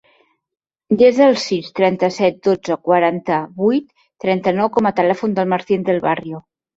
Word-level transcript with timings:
Desa 0.99 1.25
el 1.31 1.35
sis, 1.41 1.67
trenta-set, 1.79 2.39
dotze, 2.47 2.77
quaranta-vuit, 2.87 3.85
trenta-nou 4.25 4.71
com 4.79 4.89
a 4.91 4.93
telèfon 5.01 5.37
del 5.41 5.53
Martín 5.53 5.85
Del 5.91 6.01
Barrio. 6.07 6.41